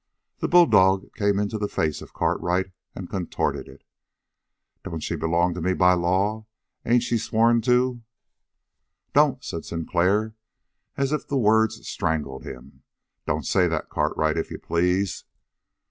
[0.39, 3.83] The bulldog came into the face of Cartwright and contorted it.
[4.83, 6.47] "Don't she belong to me by law?
[6.83, 8.01] Ain't she sworn to"
[9.13, 10.33] "Don't" said Sinclair,
[10.97, 12.81] as if the words strangled him.
[13.27, 15.25] "Don't say that, Cartwright, if you please!"